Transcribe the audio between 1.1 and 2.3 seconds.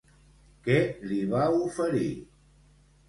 li va oferir?